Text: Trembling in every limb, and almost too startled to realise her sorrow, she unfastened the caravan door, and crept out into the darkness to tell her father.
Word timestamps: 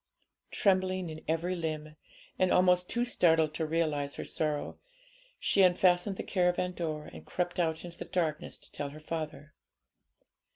Trembling 0.49 1.11
in 1.11 1.23
every 1.27 1.53
limb, 1.55 1.95
and 2.39 2.51
almost 2.51 2.89
too 2.89 3.05
startled 3.05 3.53
to 3.53 3.67
realise 3.67 4.15
her 4.15 4.25
sorrow, 4.25 4.79
she 5.39 5.61
unfastened 5.61 6.15
the 6.17 6.23
caravan 6.23 6.71
door, 6.71 7.07
and 7.13 7.23
crept 7.23 7.59
out 7.59 7.85
into 7.85 7.99
the 7.99 8.05
darkness 8.05 8.57
to 8.57 8.71
tell 8.71 8.89
her 8.89 8.99
father. 8.99 9.53